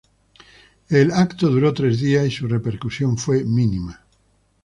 El 0.89 1.11
evento 1.11 1.47
duró 1.47 1.75
tres 1.75 1.99
días 1.99 2.25
y 2.25 2.31
su 2.31 2.47
repercusión 2.47 3.19
fue 3.19 3.43
mínima. 3.43 4.01